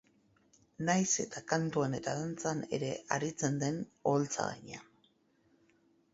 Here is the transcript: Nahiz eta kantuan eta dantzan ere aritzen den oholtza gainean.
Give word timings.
Nahiz 0.87 1.09
eta 1.23 1.43
kantuan 1.51 1.97
eta 1.97 2.15
dantzan 2.21 2.65
ere 2.79 2.91
aritzen 3.19 3.61
den 3.67 3.79
oholtza 4.15 4.49
gainean. 4.51 4.91